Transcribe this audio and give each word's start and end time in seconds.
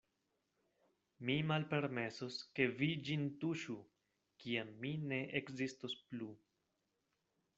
Mi 1.29 1.33
malpermesos, 1.49 2.37
ke 2.59 2.65
vi 2.79 2.89
ĝin 3.09 3.27
tuŝu, 3.43 3.77
kiam 4.45 4.71
mi 4.85 4.95
ne 5.11 5.21
ekzistos 5.41 5.97
plu. 6.09 6.31